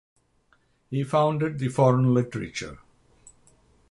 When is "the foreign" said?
1.59-2.11